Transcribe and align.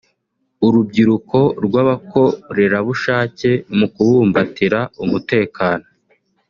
urubyiruko 0.65 1.39
rw’abakorerabushake 1.65 3.51
mu 3.77 3.87
kubumbatira 3.93 4.79
umutekano 5.03 5.87